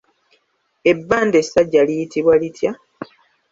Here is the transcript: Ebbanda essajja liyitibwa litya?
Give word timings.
Ebbanda 0.91 1.37
essajja 1.43 1.81
liyitibwa 1.87 2.33
litya? 2.41 2.71